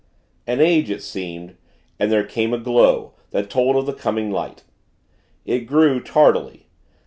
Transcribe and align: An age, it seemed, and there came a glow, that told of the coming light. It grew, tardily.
An 0.47 0.59
age, 0.61 0.89
it 0.89 1.03
seemed, 1.03 1.57
and 1.99 2.11
there 2.11 2.23
came 2.23 2.55
a 2.55 2.57
glow, 2.57 3.13
that 3.29 3.51
told 3.51 3.75
of 3.75 3.85
the 3.85 3.93
coming 3.93 4.31
light. 4.31 4.63
It 5.45 5.67
grew, 5.67 6.01
tardily. 6.01 6.65